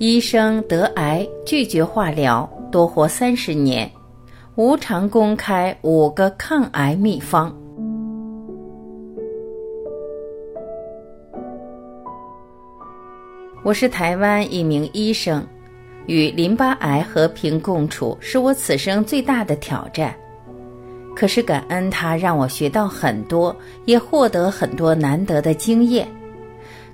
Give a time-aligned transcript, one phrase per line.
[0.00, 3.90] 医生得癌拒绝化疗，多活三十年。
[4.54, 7.52] 无偿公开五个抗癌秘方。
[13.64, 15.44] 我是台湾一名医生，
[16.06, 20.14] 与淋巴癌和平共处是我此生最大的挑战。
[21.16, 23.54] 可是感恩它让我学到很多，
[23.84, 26.06] 也获得很多难得的经验。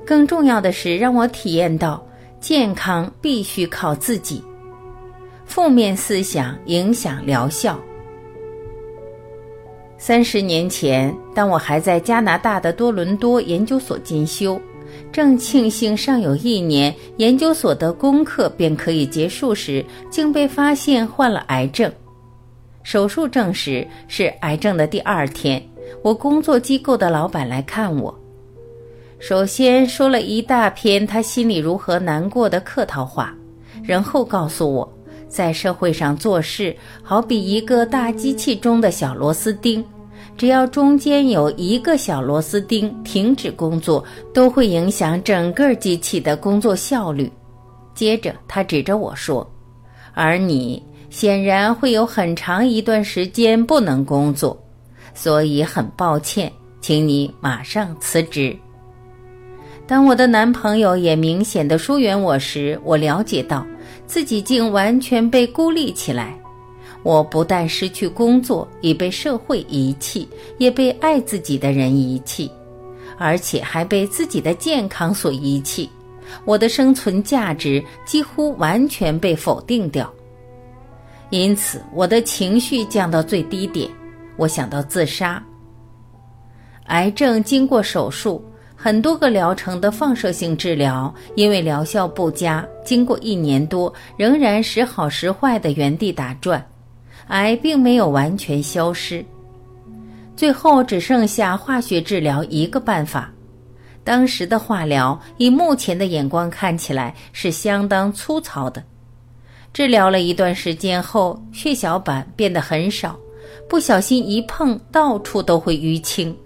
[0.06, 2.02] 更重要的是，让我体验到
[2.44, 4.44] 健康必须靠自己。
[5.46, 7.80] 负面思想影响疗效。
[9.96, 14.60] 三十年前，当我还在加拿大的多伦多研究所进修，
[15.10, 21.90] 正庆幸尚有一年研究所的功课便可以结束时，竟被发现患了癌症。
[22.82, 25.66] 手术证实是癌症的第二天，
[26.02, 28.14] 我工作机构的老板来看我，
[29.26, 33.34] 首先说了一大篇他心里如何难过的客套话，
[33.82, 34.86] 然后告诉我。
[35.30, 39.82] 在社会上做事，好比一个大机器中的小螺丝钉，
[40.36, 47.32] 只要中间有一个小螺丝钉停止工作，都会影响整个机器的工作效率。
[47.94, 49.50] 接着，他指着我说
[50.12, 54.54] ：“而你显然会有很长一段时间不能工作，
[55.14, 58.54] 所以很抱歉，请你马上辞职。”
[59.86, 63.66] 当我的男朋友也明显的疏远我时，我了解到。
[64.06, 66.38] 自己竟完全被孤立起来，
[67.02, 72.50] 我不但失去工作，已被社会遗弃，也被爱自己的人遗弃，
[73.16, 75.88] 而且还被自己的健康所遗弃。
[76.44, 80.12] 我的生存价值几乎完全被否定掉，
[81.30, 83.88] 因此我的情绪降到最低点，
[84.36, 85.42] 我想到自杀。
[86.86, 88.44] 癌症经过手术。
[88.76, 96.62] 很多个疗程的放射性治疗，因为疗效不佳，经过一年多，仍然时好时坏的原地打转，
[97.28, 99.24] 癌并没有完全消失。
[100.36, 103.30] 最后只剩下化学治疗一个办法。
[104.02, 108.82] 当时的化疗，以目前的眼光看起来是相当粗糙的。
[109.72, 113.18] 治疗了一段时间后，血小板变得很少，
[113.66, 116.36] 不小心一碰，到处都会淤青。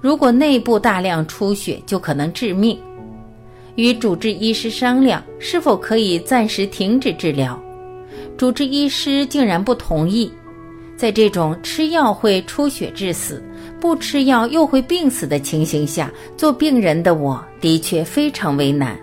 [0.00, 2.78] 如果内部大量出血，就可能致命。
[3.76, 7.58] 与主治医师商量是否可以暂时停止治疗，
[8.36, 10.30] 主治医师竟然不同意。
[10.96, 13.42] 在这种吃药会出血致死，
[13.80, 18.98] 不吃药又会病死的情形下，做病人的我的确非常为难。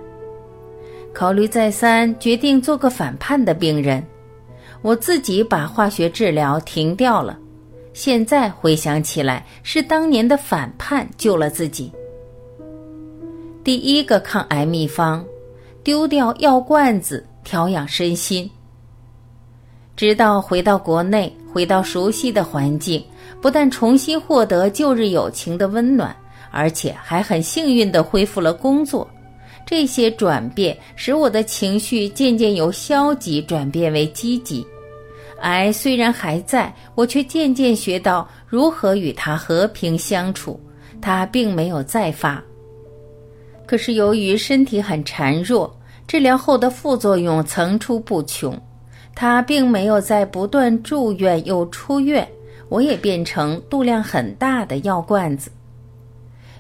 [1.12, 4.06] 考虑再三，决定做个反叛的病人，
[4.84, 7.40] 我自己把化学治疗停掉了。
[7.98, 11.92] 现在回想起来，是当年的反叛救了自己。
[13.64, 15.26] 第一个抗癌秘方：
[15.84, 18.48] 丢掉药罐子，调养身心。
[19.96, 23.04] 直到回到国内，回到熟悉的环境，
[23.42, 26.16] 不但重新获得旧日友情的温暖，
[26.52, 29.10] 而且还很幸运地恢复了工作。
[29.66, 34.64] 这些转变使我的情绪渐渐由消极转变为积极。
[35.42, 40.60] 癌虽然还在，我却渐渐学到如何与它和平相处。
[41.00, 42.44] 它并没有再发，
[43.68, 48.60] 可是由于身体很孱弱，治疗后的副作用层出不穷。
[49.14, 52.28] 它并没有在不断住院又出院，
[52.68, 55.52] 我也变成度量很大的药罐子。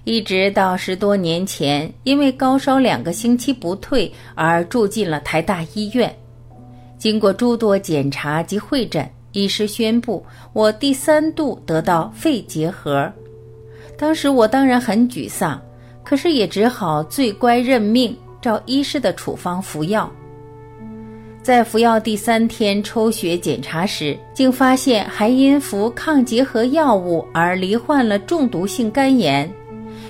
[0.03, 6.15] 一直到十多年前，因为高烧两个星期不退而住进了台大医院。
[6.97, 13.11] 经过诸多检查及会诊，医师宣布我第三度得到肺结核。
[13.97, 15.61] 当时我当然很沮丧，
[16.03, 20.11] 可是也只好最乖认命，照医师的处方服药。
[21.43, 29.49] 在服药第三天抽血检查时，竟发现还因服抗结核药物而罹患了中毒性肝炎。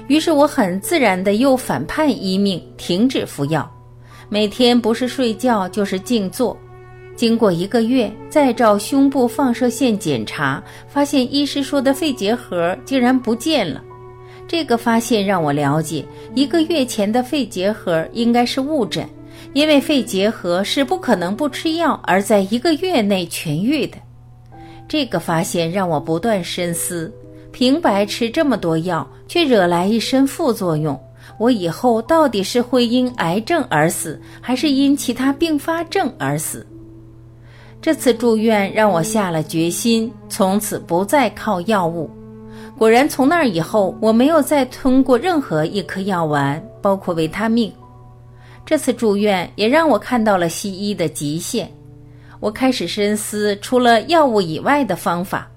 [0.07, 3.69] 于是我很自然的又反叛医命，停止服药，
[4.29, 6.57] 每天不是睡觉就是静坐。
[7.17, 13.83] 经过一个月，再照胸部放射线检查，发现医师说的肺结核竟然不见了。
[14.47, 16.05] 这个发现让我了解，
[16.35, 19.09] 一个月前的肺结核应该是误诊，
[19.53, 23.97] 因为肺结核是不可能不吃药而在一个月内痊愈的。
[24.87, 27.11] 这个发现让我不断深思：
[27.51, 30.97] 平白吃这么多药，却惹来一身副作用，
[31.39, 36.65] 我以后到底是会因癌症而死，还是因其他并发症而死？
[37.81, 42.09] 这次住院让我下了决心，从此不再靠药物。
[42.77, 47.71] 果然，从那以后，我没有再吞过任何一颗药丸，包括维他命。
[48.65, 51.71] 这次住院也让我看到了西医的极限。
[52.39, 55.47] 我开始深思，除了药物以外的方法。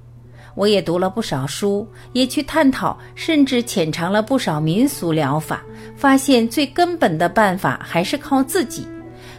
[0.54, 5.62] 我也读了不少书，也去探讨，甚至浅尝了不少民俗疗法，
[5.96, 8.86] 发现最根本的办法还是靠自己，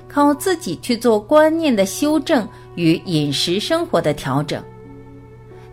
[0.07, 4.63] 靠自己去做观念的修正与饮食生活的调整。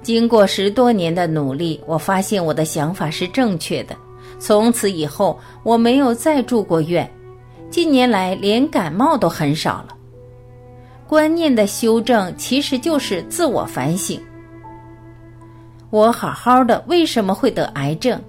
[0.03, 3.97] 经过十多年的努力，我发现我的想法是正确的。
[4.39, 7.11] 从此以后，我没有再住过院，
[7.71, 9.89] 近年来连感冒都很少了。
[11.07, 14.21] 观念的修正其实就是自我反省。
[15.91, 18.21] 我好好的，为什么会得癌症？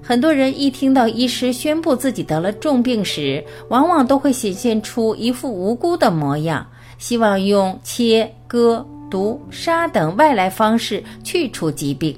[0.00, 6.64] 很多人一听到医师宣布自己得了重病时，往往都会显现出一副无辜的模样，
[6.98, 12.16] 希望用切割、毒杀等外来方式去除疾病。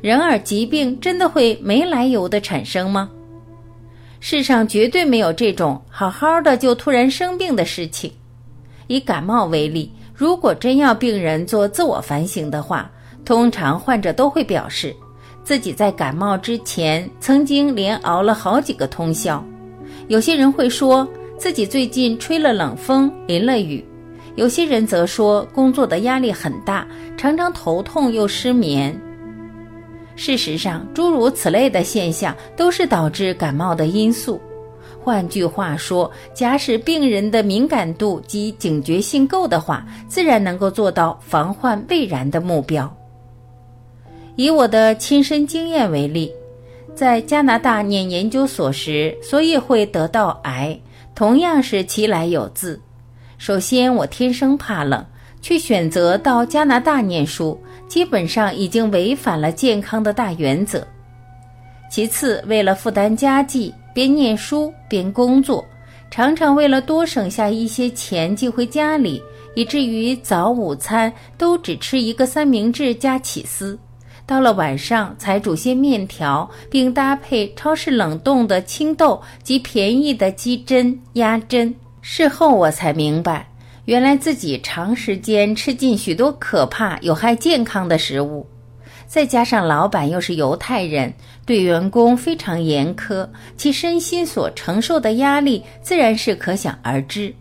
[0.00, 3.10] 然而，疾病真的会没来由的产生吗？
[4.20, 8.10] 世上绝对没有这种好好的就突然生病的事情。
[8.88, 12.90] 以感冒为例，如果真要病人做自我反省的话，
[13.24, 14.94] 通常患者都会表示，
[15.42, 19.44] 自己在感冒之前曾经连熬了好几个通宵。
[20.08, 21.06] 有些人会说
[21.36, 23.82] 自己最近吹了冷风、淋了雨；
[24.36, 26.86] 有些人则说工作的压力很大，
[27.16, 28.94] 常常头痛又失眠。
[30.14, 34.40] 事实上，诸如此类的现象都是导致感冒的因素。
[35.02, 42.92] 换句话说，假使病人的敏感度及警觉性够的话，自然能够做到防患未然的目标。
[44.36, 46.30] 以我的亲身经验为例，
[46.94, 50.78] 在加拿大念研究所时，所以会得到癌，
[51.14, 52.78] 同样是其来有自。
[53.38, 55.04] 首先，我天生怕冷，
[55.42, 60.86] 却选择到加拿大念书，基本上已经违反了健康的大原则。
[61.90, 65.64] 其次，为了负担家计，边念书边工作，
[66.10, 69.22] 常常为了多省下一些钱寄回家里，
[69.54, 73.78] 以至于早午餐都只吃一个三明治加起司。
[74.24, 81.72] 到了晚上才煮些面条，并搭配超市冷冻的青豆及便宜的鸡胗、鸭胗。
[82.08, 83.48] 事后我才明白，
[83.86, 88.46] 原来自己长时间吃进许多可怕、有害健康的食物。
[89.08, 91.12] 再加上老板又是犹太人，
[91.44, 97.34] 对员工非常严苛，其身心所承受的压力自然是可想而知。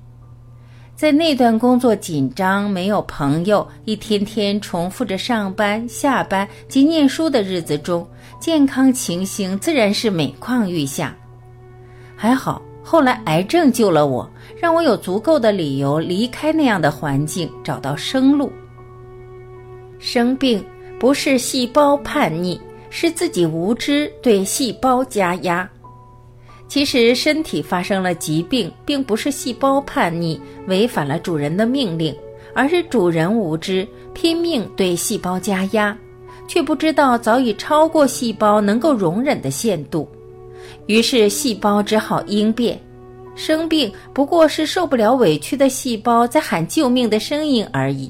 [0.96, 8.06] 在那段工作紧张、没有朋友、一天天重复着上班、下班及念书的日子中，
[8.40, 11.16] 健康情形自然是每况愈下。
[12.16, 18.52] 还好，后来癌症救了我，让我有足够的理由离开那样的环境，找到生路。
[19.98, 20.64] 生病
[21.00, 22.60] 不是细胞叛逆，
[22.92, 25.68] 是自己无知对细胞加压。
[26.68, 32.16] 其实，身体发生了疾病，并不是细胞叛逆违反了主人的命令，
[32.54, 35.98] 而是主人无知，拼命对细胞加压，
[36.48, 40.08] 却不知道早已超过细胞能够容忍的限度，
[40.88, 42.80] 于是细胞只好应变。
[43.36, 48.10] 生病不过是受不了委屈的细胞在喊救命的声音而已。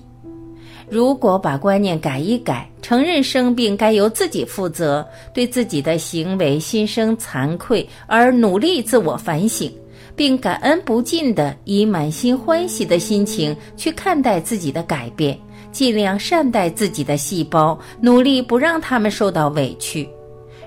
[0.87, 9.71] 如果把观念改一改，承认生病该由自己负责，对自己的行为心生惭愧，而努力自我反省，
[10.15, 15.35] 并感恩不尽的以满心欢喜的心情去看待自己的改变，
[15.71, 20.07] 尽量善待自己的细胞，努力不让他们受到委屈。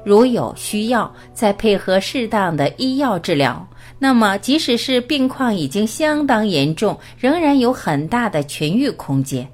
[0.09, 9.47] 如有需要，再配合适当的医药治疗，那么即使是病况已经相当严重，仍然有很大的痊愈空间。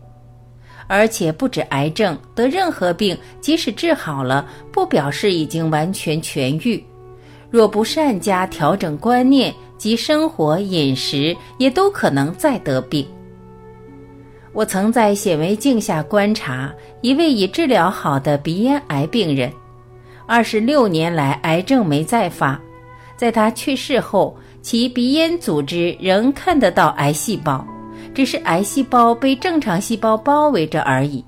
[0.86, 6.80] 而且不止癌症，得任何病，即使治好了，不表示已经完全痊愈。
[7.50, 13.04] 若不善加调整观念及生活饮食，也都可能再得病。
[14.52, 19.52] 我曾在显微镜下观察一位已治疗好的鼻咽癌病人，
[20.26, 22.60] 二十六年来癌症没再发，
[23.16, 27.64] 在他去世后，其鼻咽组织仍看得到癌细胞。
[28.14, 31.24] 只是癌细胞被正常细胞包围着而已，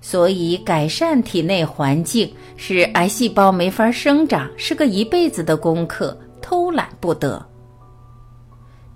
[0.00, 7.44] 所以改善体内环境，使癌细胞没法生长，是个一辈子的功课，偷懒不得。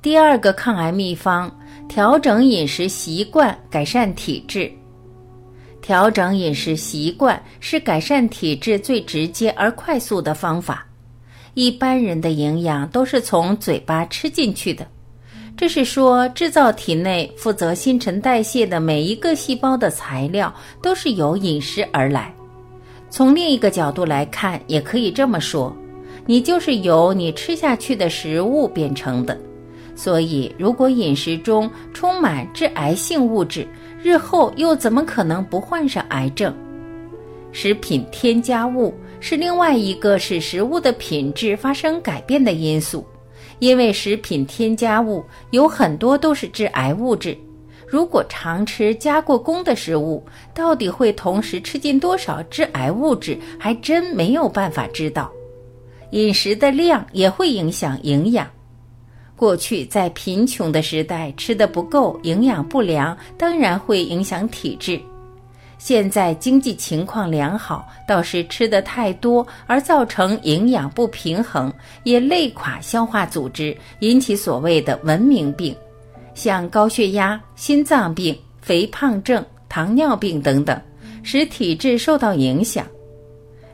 [0.00, 1.50] 第二个抗癌秘方：
[1.88, 4.70] 调整饮食习惯，改善体质。
[5.86, 10.84] 调整饮食习惯是改善体质最直接而快速的方法。
[11.54, 14.84] 一般人的营养都是从嘴巴吃进去的。
[15.56, 20.52] 这是说，制造体内负责新陈代谢的每一个细胞的材料
[20.82, 22.34] 都是由饮食而来。
[23.08, 25.72] 从另一个角度来看，也可以这么说：
[26.26, 29.38] 你就是由你吃下去的食物变成的。
[29.94, 33.66] 所以，如果饮食中充满致癌性物质，
[34.06, 36.54] 日后又怎么可能不患上癌症？
[37.50, 43.04] 食品添加物是另外一个使食物的品质发生改变的因素，
[43.58, 47.36] 因为食品添加物有很多都是致癌物质。
[47.84, 55.32] 如果常吃加过工的食物，到底会同时吃进多少致癌物质，还真没有办法知道。
[56.12, 58.48] 饮食的量也会影响营养。
[59.36, 64.98] 过去在贫穷的时代，吃的不够，营养不良，当然会影响体质。
[65.78, 71.70] 现在经济情况良好，倒是吃的太多，而造成营养不平衡，
[72.02, 75.76] 也累垮消化组织，引起所谓的文明病。
[76.34, 80.80] 像高血压、心脏病、肥胖症、糖尿病等等，
[81.22, 82.86] 使体质受到影响。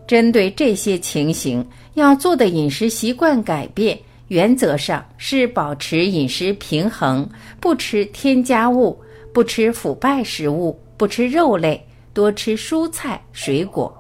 [0.07, 1.65] 针对这些情形，
[1.95, 3.97] 要做的饮食习惯改变，
[4.33, 7.29] 原则上是保持饮食平衡，
[7.61, 8.99] 不吃添加物，
[9.31, 13.95] 不吃腐败食物，不吃肉类，多吃蔬菜水果。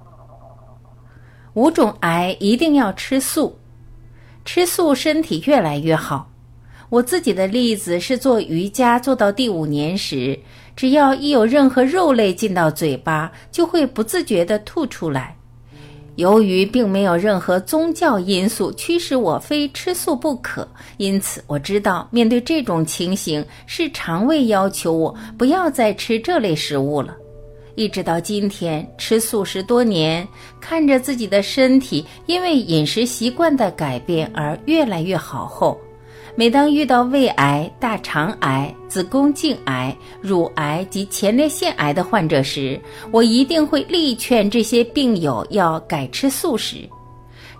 [1.52, 3.54] 五种癌一定要吃素，
[4.42, 6.30] 吃素身体越来越好。
[6.88, 10.40] 我自己的例子是做瑜伽做到第五年时，
[10.74, 15.36] 只要一有任何肉类进到嘴巴，就会不自觉地吐出来。
[16.16, 20.66] 由于并没有任何宗教因素驱使我非吃素不可，
[20.98, 27.16] 因此我知道面对这种情形是肠胃要求我不要再吃这类食物了。
[27.74, 30.28] 一直到今天吃素十多年，
[30.60, 35.80] 看着自己的身体因为饮食习惯的改变而越来越好后。
[36.34, 46.88] 每当遇到胃癌、大肠癌、子宫颈癌、乳癌及前列腺癌的患者时，我一定会力劝这些病友要改吃素食。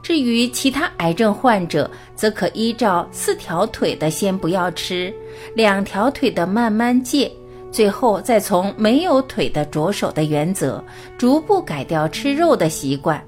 [0.03, 5.13] 至于其他癌症患者，则可依照四条腿的先不要吃，
[5.55, 7.31] 两条腿的慢慢戒，
[7.71, 10.83] 最后再从没有腿的着手的原则，
[11.19, 13.23] 逐步改掉吃肉的习惯。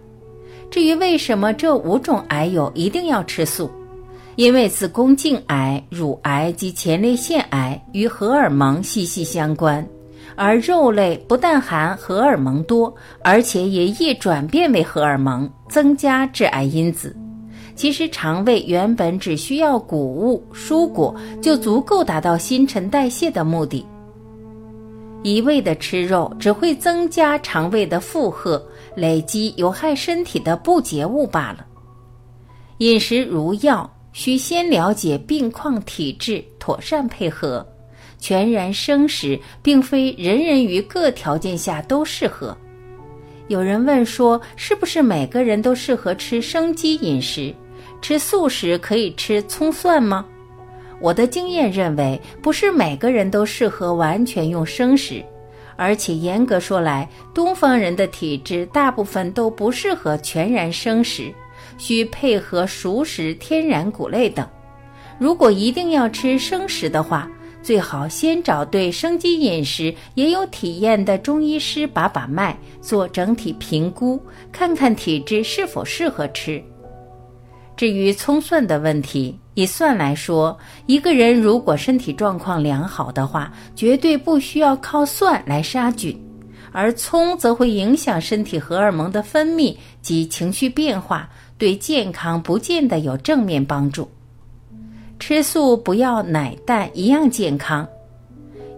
[0.71, 3.71] 至于为什么这五种癌友一定要吃素？
[4.37, 9.87] 因为子宫颈癌、乳癌及前列腺癌与荷尔蒙息息相关，
[10.35, 17.17] 而肉类不但含荷尔蒙多，而且也易转变为荷尔蒙，增加致癌因子。
[17.77, 23.87] 其实肠胃原本只需要谷物、蔬果就足够达到新陈代谢的目的，
[25.23, 28.61] 一味的吃肉只会增加肠胃的负荷，
[28.97, 31.65] 累积有害身体的不洁物罢了。
[32.79, 33.89] 饮食如药。
[34.15, 37.67] 需先了解病况体质，妥善配合。
[38.19, 42.57] 全然生食并非人人于各条件下都适合。
[43.49, 47.55] 有人问说，是不是每个人都适合吃生鸡饮食？
[48.01, 50.25] 吃素食可以吃葱蒜吗？
[51.01, 55.23] 我的经验认为，不是每个人都适合完全用生食，
[55.77, 61.35] 而且严格说来，东方人的体质大部分都不适合全然生食。
[61.79, 64.47] 需配合熟食、天然谷类等。
[65.19, 67.31] 如果一定要吃生食的话，
[67.63, 74.21] 最好先找对生机饮食也有体验的中医师把把脉，做整体评估，
[74.53, 76.63] 看看体质是否适合吃。
[77.77, 86.17] 至于葱蒜的问题，以蒜来说，一个人如果身体状况良好的话，绝对不需要靠蒜来杀菌，
[86.75, 91.31] 而葱则会影响身体荷尔蒙的分泌及情绪变化。
[91.57, 94.11] 对健康不见得有正面帮助。
[95.21, 97.89] 吃素不要奶蛋一样健康。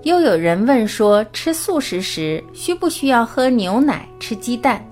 [0.03, 4.85] 又有人问说，吃素食时需不需要喝牛奶、吃鸡蛋？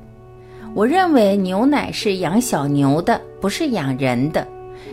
[0.75, 4.49] 我认为牛奶是养小牛的，不是养人的。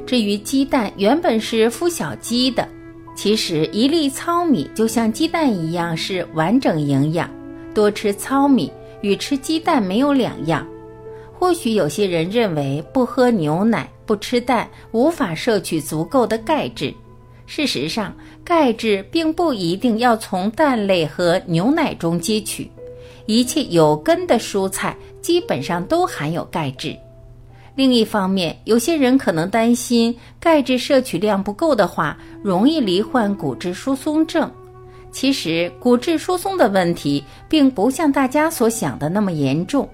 [0.05, 2.67] 至于鸡蛋，原本是孵小鸡的。
[3.15, 7.27] 其实一粒糙米就像鸡蛋一样是完整营养，
[7.73, 10.65] 多吃糙米与吃鸡蛋没有两样。
[11.33, 16.93] 或许有些人认为不喝牛奶、不吃蛋，无法摄取足够的钙质。
[17.47, 22.69] 事实上，钙质并不一定要从蛋类和牛奶中汲取，
[23.25, 26.95] 一切有根的蔬菜基本上都含有钙质。
[27.75, 34.49] 另一方面，有些人可能担心钙质摄取量不够的话，容易罹患骨质疏松症。
[35.11, 39.87] 其实，骨质疏松的问题并不像大家所想的那么严重。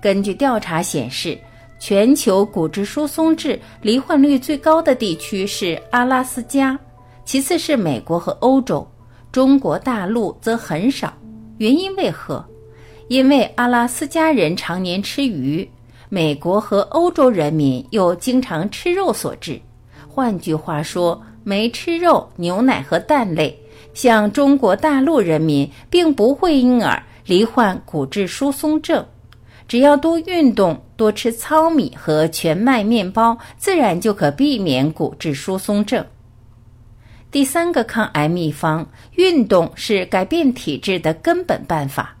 [0.00, 1.38] 根据调查显示，
[1.78, 6.78] 全球骨质疏松症罹患率最高的地区是阿拉斯加，
[7.24, 8.86] 其次是美国和欧洲，
[9.30, 11.12] 中国大陆则很少。
[11.58, 12.44] 原因为何？
[13.08, 15.68] 因为阿拉斯加人常年吃鱼，
[16.08, 19.60] 美国和欧洲人民又经常吃肉所致。
[20.08, 23.56] 换句话说，没吃肉、牛奶和蛋类，
[23.96, 29.02] 像中国大陆人民并不会因而罹患骨质疏松症。
[29.66, 36.04] 只要多运动、多吃糙米和全麦面包，自然就可避免骨质疏松症。
[37.30, 38.84] 第三个抗癌秘方：
[39.14, 42.14] 运动是改变体质的根本办法。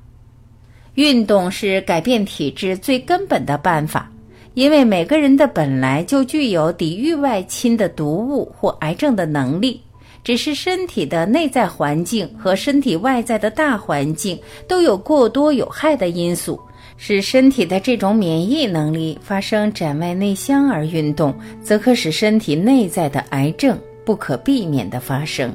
[0.94, 4.10] 运动是改变体质最根本的办法，
[4.54, 9.78] 因为每个人的本来就具有抵御外侵的毒物或癌症的能力，
[10.24, 16.60] 只是身体的内在环境和身体外在的大环境都有过多有害的因素。
[16.98, 25.50] 使身体的这种免疫能力发生展外内向而运动，则可使身体内在的癌症不可避免的发生；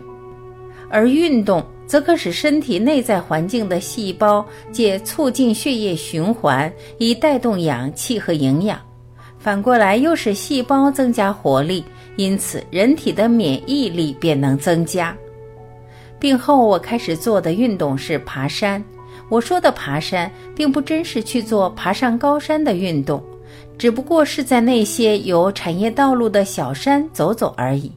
[0.87, 8.77] 而运动则可使身体内在环境的细胞借促进血液循环，以带动氧气和营养；
[9.39, 11.83] 反过来又使细胞增加活力，
[12.17, 15.15] 因此人体的免疫力便能增加。
[16.19, 18.83] 病后我开始做的运动是爬山。
[19.29, 23.23] 我说的爬山，并不真是去做爬上高山的运动，
[23.77, 27.91] 只不过是在那些有产业道路的小山走走而已。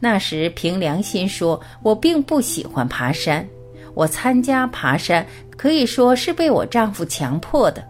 [0.00, 3.46] 那时凭良心说，我并不喜欢爬山。
[3.94, 5.24] 我参加爬山，
[5.56, 7.82] 可以说是被我丈夫强迫的。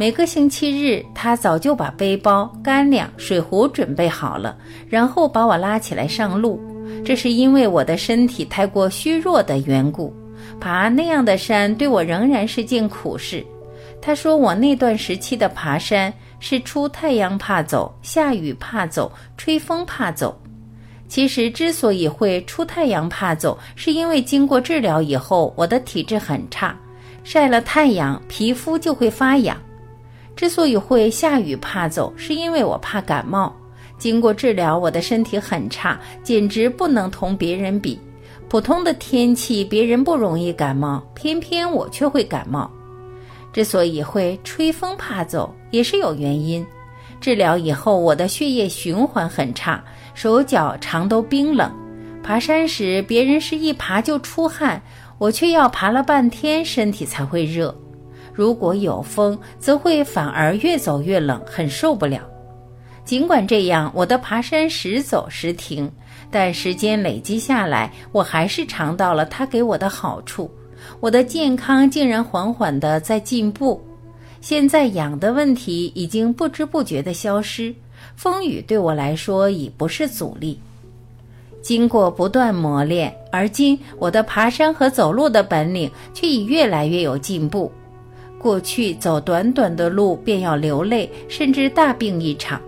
[0.00, 4.56] 每个星期日，他早就把背包、干粮、水壶准备好了，
[4.88, 6.60] 然后把我拉起来上路。
[7.04, 10.14] 这是因为我的身体太过虚弱的缘故。
[10.60, 13.44] 爬那样的山对我仍然是件苦事。
[14.00, 20.40] 他说我那段时期的爬山是出太阳怕走，下雨怕走，吹风怕走。
[21.08, 26.72] 其实之所以会出太阳怕走，是因为经过治疗以后，我的体质很差，
[27.24, 29.60] 晒了太阳皮肤就会发痒。
[30.38, 33.52] 之所以会下雨怕走，是因为我怕感冒。
[33.98, 37.98] 经过治疗，我的身体很差，简直不能同别人比。
[38.48, 42.70] 普通的天气，别人不容易感冒，偏偏我却会感冒。
[43.52, 46.64] 之所以会吹风怕走，也是有原因。
[47.20, 49.82] 治疗以后，我的血液循环很差，
[50.14, 51.68] 手脚常都冰冷。
[52.22, 54.80] 爬山时，别人是一爬就出汗，
[55.18, 57.76] 我却要爬了半天，身体才会热。
[58.38, 62.20] 如果有风，则会反而越走越冷，很受不了。
[63.04, 65.90] 尽管这样，我的爬山时走时停。
[66.30, 70.48] 但时间累积下来，我还是尝到了它给我的好处，
[71.00, 73.84] 我的健康竟然缓缓的在进步。
[74.40, 77.74] 现在痒的问题已经不知不觉的消失，
[78.14, 80.60] 风雨对我来说已不是阻力。
[81.60, 87.72] 经过不断磨练，而今我的爬山和走路的本领却已越来越有进步。
[88.38, 92.60] 过去走短短的路便要流泪，甚至大病一场，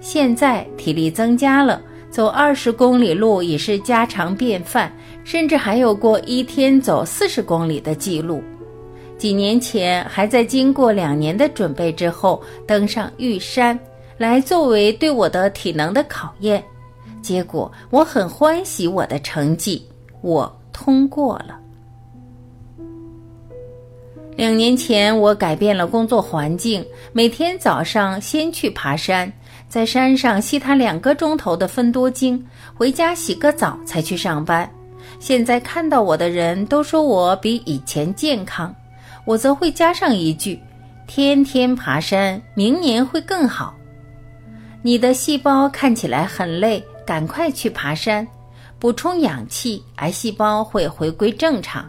[0.00, 1.80] 现在体力增加了。
[2.10, 4.92] 走二十公里路已是家常便饭，
[5.22, 8.42] 甚至还有过一天走四十公里的记录。
[9.16, 13.78] 几年前还在经过两年的准备之后登上玉山，
[14.18, 16.60] 来作为对我的体能的考验。
[17.22, 19.86] 结果我很欢喜我的成绩，
[20.20, 21.60] 我通过了。
[24.40, 29.30] 两年前我改变了工作环境，每天早上先去爬山。
[29.68, 32.42] 在山上吸他两个钟头的芬多精，
[32.74, 34.66] 回家洗个澡才去上班。
[35.18, 38.74] 现在看到我的人都说我比以前健康，
[39.26, 40.58] 我则会加上一句：
[41.06, 43.74] 天天爬山，明年会更好。
[44.80, 48.26] 你的细胞看起来很累，赶快去爬山，
[48.78, 51.86] 补充氧气，癌细胞会回归正常。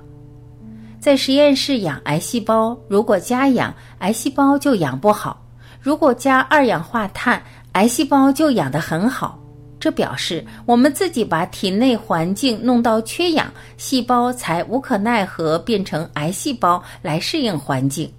[1.01, 5.35] 在实验室养癌细胞，如果加氧，癌细胞就养不好；
[5.81, 9.39] 如果加二氧化碳，癌细胞就养得很好，
[9.79, 18.13] 这表示我们自己把体内环境弄到缺氧，细胞才无可奈何变成癌细胞来适应环境。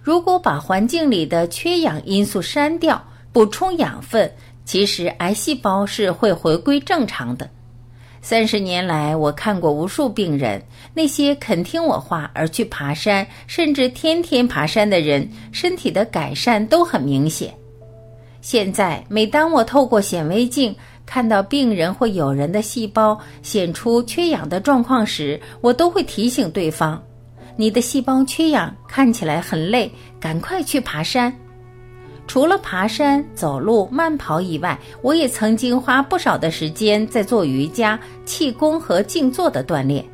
[0.00, 4.32] 如果把环境里的缺氧因素删掉，补充养分，
[4.64, 7.50] 其实癌细胞是会回归正常的。
[8.28, 10.62] 三十年来，我看过无数病人，
[10.92, 17.54] 那些肯听我话而去爬山，甚至天天爬山的人，身体的改善都很明显。
[18.42, 27.02] 现在，每当我透过显微镜看到病人或友人的细胞显出缺氧的状况时，我都会提醒对方
[27.56, 31.34] ：“你的细胞缺氧，看起来很累，赶快去爬山。”
[32.28, 40.04] 除了爬山、走路、慢跑以外，我也曾经花不少的时间在做瑜伽、气功和静坐的锻炼。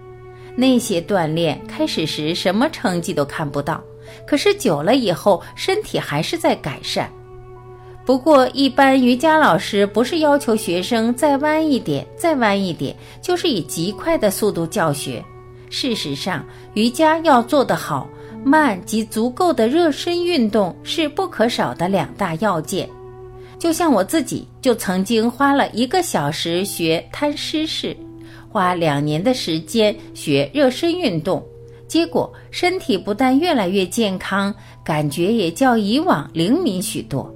[0.54, 3.82] 那些锻炼开始时什么成绩都看不到，
[4.24, 7.10] 可是久了以后，身体还是在改善。
[8.06, 15.24] 不过，一般瑜伽老师不是要求学生再弯一点、再弯一点，就是以极快的速度教学。
[15.68, 18.08] 事实上，瑜伽要做得好，
[18.44, 22.88] 慢及足够的热身运动是不可少的两大要件。
[23.58, 27.96] 就像我自己就曾经花了一个小时学摊尸式，
[28.50, 31.42] 花两年的时间学热身运动，
[31.88, 34.54] 结果身体不但越来越健康，
[34.84, 37.32] 感觉也较以往灵敏许多。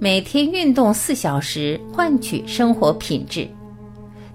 [0.00, 3.48] 每天运动四小时，换取生活品质。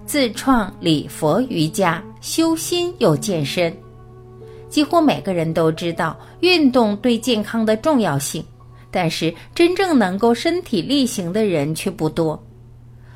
[0.06, 3.74] 自创礼佛瑜伽，修心又健身。
[4.74, 8.44] 几乎每个人都知道运动对健康的重要性，
[8.90, 12.44] 但是真正能够身体力行的人却不多。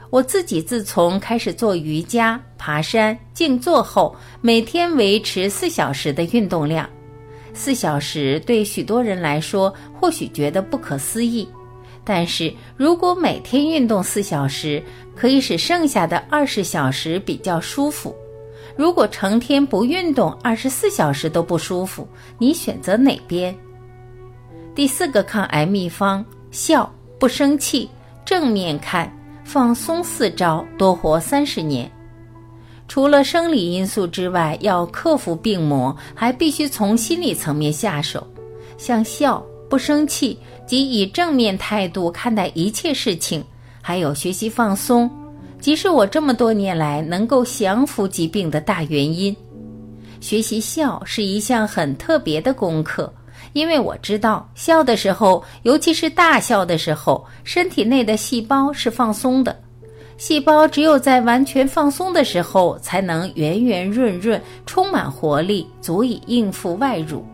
[0.08, 6.88] 我自己自从开始做瑜伽、爬山、静坐后，每天维持四小时的运动量。
[7.52, 11.48] 四小时对许多人来说，或许觉得不可思议。
[12.04, 14.80] 但是如果每天运动四小时，
[15.16, 18.14] 可以使剩下的二十小时比较舒服。
[18.78, 22.06] 如果成天不运动，二十四小时都不舒服，
[22.38, 23.52] 你选择哪边？
[24.72, 26.88] 第四个抗癌秘方：笑，
[27.18, 27.90] 不生气，
[28.24, 29.12] 正面看，
[29.42, 31.90] 放松四招，多活三十年。
[32.86, 38.24] 除了生理因素之外，要克服病魔，还必须从心理层面下手，
[38.76, 39.44] 像笑。
[39.68, 43.44] 不生气即以正面态度看待一切事情，
[43.82, 45.10] 还有学习放松，
[45.60, 49.36] 即是我这么多年来能够降服疾病的大原因。
[50.20, 53.12] 学习笑是一项很特别的功课，
[53.52, 59.56] 因为我知道笑的时候，尤其是大笑的时候，身体内的细胞是放松的。
[60.16, 67.24] 细胞只有在完全放松的时候，才能圆圆润润，充满活力，足以应付外辱。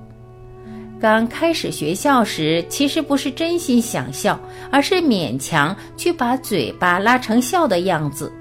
[1.05, 4.41] 刚开始学校时，其实不是真心想笑，
[4.71, 8.33] 而是勉强去把嘴巴拉成笑的样子。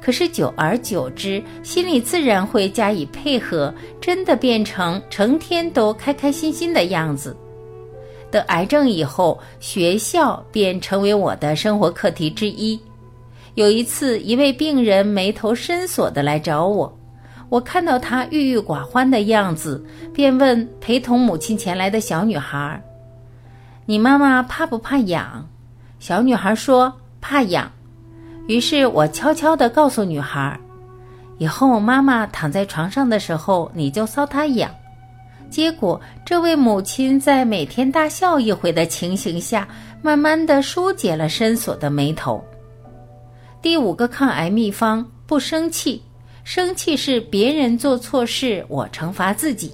[0.00, 7.36] 可是久而久之，心里自然会加以配合，真的变成成天都开开心心的样子。
[8.32, 12.76] 得癌症以后，学校便成为我的生活课题之一。
[13.54, 16.92] 有一次，一位病人眉头深锁的来找我。
[17.52, 19.84] 我看到她郁郁寡欢的样子，
[20.14, 22.82] 便问陪同母亲前来的小女孩
[23.84, 25.46] ：“你妈妈怕不怕痒？”
[26.00, 27.70] 小女孩说：“怕痒。”
[28.48, 30.58] 于是我悄悄地告诉女孩
[31.36, 34.70] ：“以后妈妈躺在床上的时候，你就搔她痒。”
[35.50, 39.68] 结果，这位母亲在每天大笑一回的情形下，
[40.00, 42.42] 慢慢地疏解了深锁的眉头。
[43.60, 46.02] 第五个抗癌秘方：不生气。
[46.44, 49.72] 生气是别人做错事，我惩罚自己。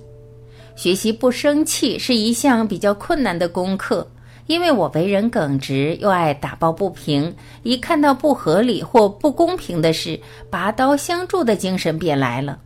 [0.77, 4.07] 学习不生气是一项比较困难的功课，
[4.47, 7.35] 因为我为人耿直，又爱打抱不平。
[7.63, 12.59] 一看到不合理或不公平的事，拔刀相助的精神便来了。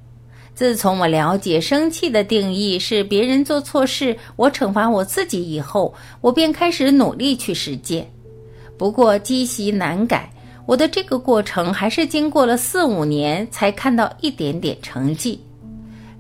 [0.55, 8.07] 自从我了解生气的定义是别人做错事，我惩罚我自己以后，我便开始努力去实践。
[8.77, 10.31] 不过积习难改。
[10.67, 15.41] 我的这个过程还是经过了四五年才看到一点点成绩。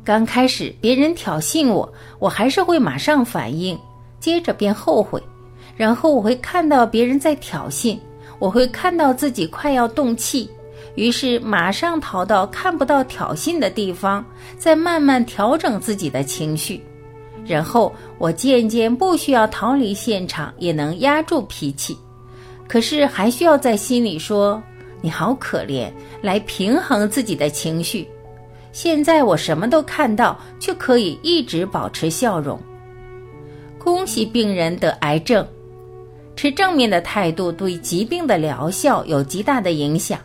[0.05, 3.79] 刚开始别人挑衅我，我还是会马上反应，
[4.19, 5.23] 接着便后悔，
[5.77, 7.97] 然后我会看到别人在挑衅，
[8.41, 10.51] 我会看到自己快要动气，
[10.97, 14.25] 于是马上逃到看不到挑衅的地方，
[14.59, 16.85] 再慢慢调整自己的情绪，
[17.47, 21.97] 然后我渐渐不需要逃离现场，也能压住脾气。
[22.73, 24.63] 可是还需要在心里说
[25.03, 28.09] ：“你好可怜”，来平衡自己的情绪。
[28.73, 32.59] 现在我什么都看到，却可以一直保持笑容。
[33.79, 35.47] 恭喜病人得癌症，
[36.35, 40.19] 持正面的态度对疾病的疗效有极大的影响。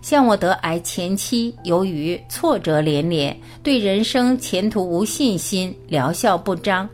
[0.00, 6.84] 像我得癌前期，由于挫折连连，对人生前途无信心，疗效不彰；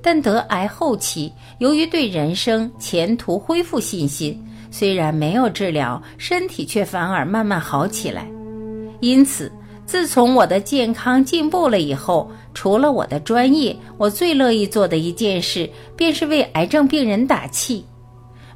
[0.00, 4.40] 但得癌后期，由于对人生前途恢复信心。
[4.72, 8.26] 虽然没有治疗，身体却反而慢慢好起来。
[9.00, 9.52] 因此，
[9.84, 17.84] 自从我的健康进步了以后，除了我的专业，我最乐意做的一件事，便是为癌症病人打气。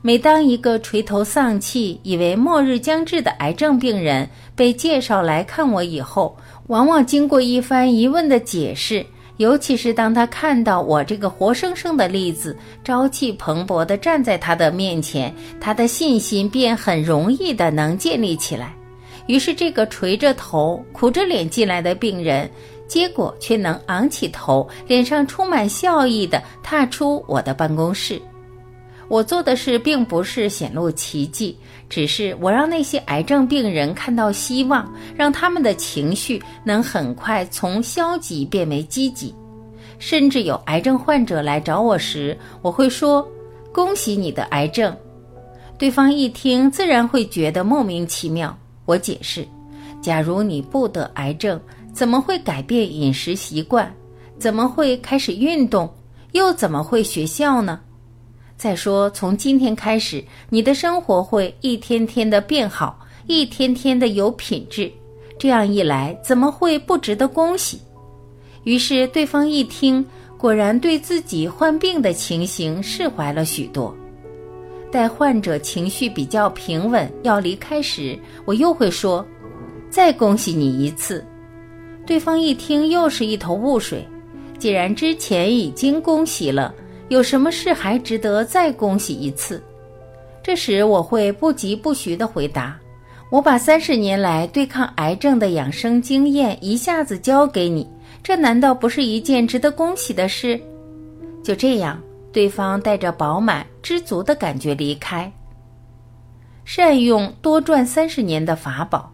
[0.03, 6.37] 每当一个垂头丧气、以为末日将至的癌症病人被介绍来看我以后，
[6.69, 9.05] 往往经过一番疑问的解释。
[9.39, 18.75] 尤其是当他看到我这个活生生的例子，朝气蓬勃地站在他的面前，他的信心便很容易的能建立起来。
[19.27, 22.49] 于是，这个垂着头、苦着脸进来的病人，
[22.87, 28.21] 结果却能昂起头，脸上充满笑意地踏出我的办公室。
[29.09, 31.57] 我做的事并不是显露奇迹，
[31.89, 39.35] 只是我让那些癌症病人看到希望，让他们的情绪能很快从消极变为积极。
[39.99, 43.27] 甚至有癌症患者来找我时，我会说
[43.73, 44.95] ：“恭喜你的癌症。”
[45.79, 48.57] 对方一听，自然会觉得莫名其妙。
[48.85, 49.47] 我解释
[50.03, 51.61] ：“假如你不得癌症，
[51.93, 53.91] 怎么会改变饮食习惯？
[54.39, 55.91] 怎么会开始运动？
[56.33, 57.81] 又怎么会学校呢？
[58.57, 64.91] 再说，从今天开始，你的生活会一天天的变好，一天天的有品质。
[65.39, 67.79] 这样一来，怎么会不值得恭喜？”
[68.65, 70.05] 于是对方一听，
[70.39, 73.95] 果然对自己患病的情形释怀了许多。
[74.91, 79.25] 待患者情绪比较平稳要离开时，我又会说
[79.91, 81.23] ：“再恭喜你一次。”
[82.07, 84.03] 对方一听又是一头雾水。
[84.59, 86.75] 既然之前已经恭喜了，
[87.09, 89.63] 有什么事还值得再恭喜一次？
[90.43, 92.79] 这时我会不疾不徐地回答
[93.31, 97.89] ：“我把三十年来对抗癌症的养生经验一下子教给你。”
[98.23, 100.61] 这难道不是一件值得恭喜的事？
[101.45, 102.01] 就这样，
[102.33, 105.31] 对方带着饱满知足的感觉离开。
[106.65, 109.13] 善用多赚三十年的法宝。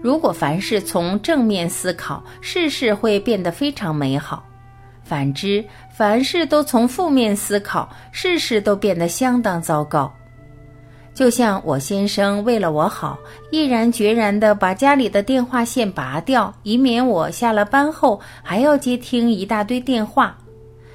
[0.00, 4.44] 如果凡事从正面思考，事事会变得非常美好；
[5.04, 5.64] 反之，
[5.94, 10.12] 凡事都从负面思考，事事都变得相当糟糕。
[11.12, 13.16] 就像我先生为了我好，
[13.52, 20.36] 毅然决然地把家里的电话线拔掉，以免我下了班后还要接听一大堆电话。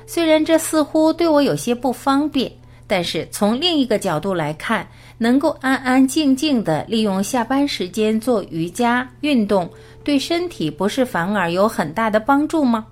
[0.05, 2.51] 虽然这似乎对我有些不方便，
[2.85, 4.85] 但是从另一个角度来看，
[5.17, 9.69] 能够安安静静地利用下班时间做瑜伽运动，
[10.03, 12.85] 对身体不是反而有很大的帮助吗？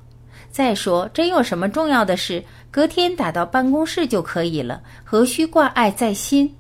[0.58, 6.52] 再说，真有什么重要的事，隔天打到办公室就可以了，何须挂碍在心？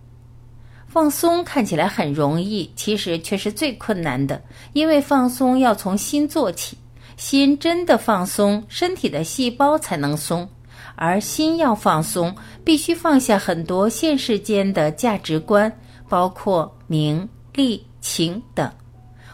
[0.88, 4.39] 放松看起来很容易，其实却是最困难的，
[4.73, 6.77] 因为放松要从心做起。
[7.15, 10.47] 心真的放松，身体的细胞才能松。
[10.95, 15.75] 而心要放松，必须放下很多现世间的价值观，
[16.07, 18.71] 包括名利情等。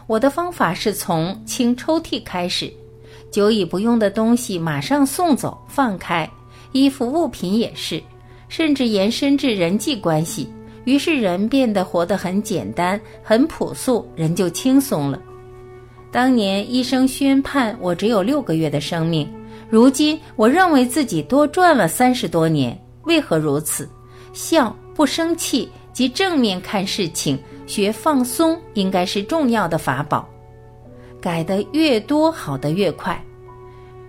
[0.06, 2.72] 我的方法是从清抽屉开始，
[3.34, 6.30] 久已不用的东西马上送走，放开。
[6.70, 8.00] 衣服物品也是，
[8.48, 10.48] 甚至延伸至人际关系。
[10.84, 15.20] 于是人变得活得很简单、很朴素，人就轻松了。
[16.12, 19.28] 当年医生宣判我只有六个月的生命，
[19.68, 22.80] 如今我认为自己多赚了三十多年。
[23.02, 23.88] 为何如此？
[24.32, 30.28] 笑不生气及正面看事情，学放松，应该是重要的法宝。
[31.24, 33.18] 改得越多，好的越快。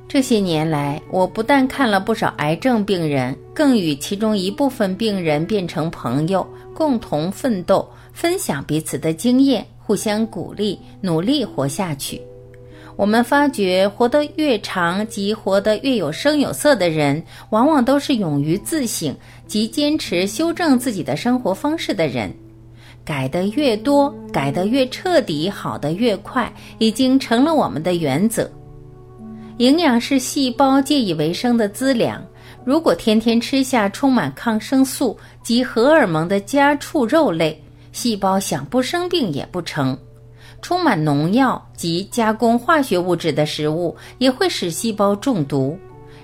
[0.06, 6.46] 这些年来，我不但看了不少癌症病人，更与其中一部分病人变成朋友。
[6.74, 12.22] 共同奋斗，分享彼此的经验，互相鼓励，努力活下去。
[12.98, 19.16] 我们发觉，活得越长及活得越有声有色的人，往往都是勇于自省
[19.48, 22.30] 及坚持修正自己的生活方式的人。
[23.06, 28.50] 改得越多，改得越彻底，好得越快，已经成了我们的原则。
[29.58, 32.22] 营养是细胞借以为生的资粮。
[32.66, 39.96] 如果天天吃下充满抗生素及荷尔蒙的家畜肉类，细胞想不生病也不成；
[40.62, 45.78] 充满农药及加工化学物质的食物也会使细胞中毒。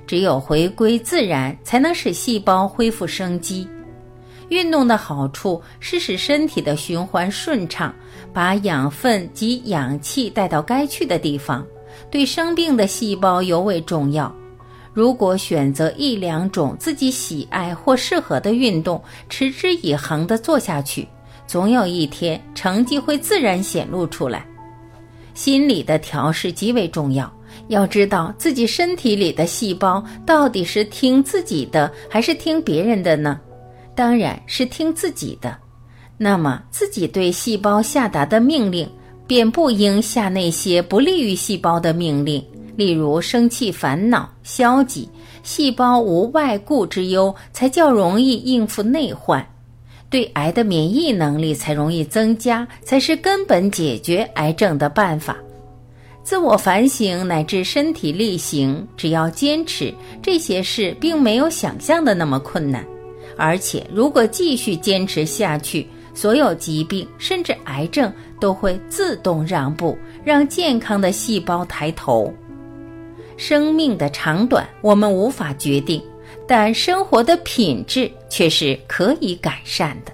[0.08, 3.68] 只有回归自然，才能使细胞恢复生机。
[4.52, 7.94] 运动的好处是使身体的循环顺畅，
[8.34, 11.66] 把养分及氧气带到该去的地方，
[12.12, 14.34] 对生病的细胞尤为重要。
[14.94, 21.08] 如果选择一两种自己喜爱或适合的运动，持之以恒地做下去，
[21.48, 24.46] 总有一天成绩会自然显露出来。
[25.34, 27.32] 心理的调试极为重要，
[27.70, 33.40] 要知道自己身体里的细胞到底是听自己的还是听别人的呢？
[33.96, 35.56] 当然是听自己的。
[36.18, 38.88] 那么自己对细胞下达的命令，
[39.26, 42.44] 便不应下那些不利于细胞的命令。
[42.76, 45.08] 例如生气、烦恼、消极，
[45.44, 49.42] 细胞无外顾之忧，才较容易应付内患；
[50.10, 55.36] 对癌的免疫能力才容易增加，才是根本解决癌症的办法。
[56.24, 62.86] 自我反省乃至身体力行，只要坚持，这些事并没有想象的那么困难。
[63.42, 72.32] 而且，如果继续坚持下去，所有疾病甚至癌症都会自动让步，让健康的细胞抬头。
[73.38, 76.00] 生命的长短我们无法决定，
[76.48, 80.12] 但生活的品质却是可以改善的。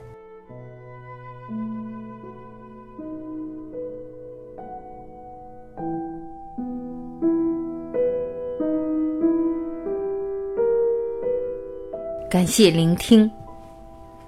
[12.30, 13.30] 感谢聆听，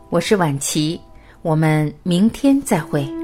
[0.10, 1.00] 我是晚琪，
[1.42, 3.19] 我们明天再会。